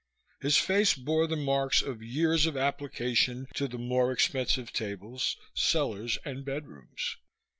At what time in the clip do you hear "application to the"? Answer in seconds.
2.57-3.77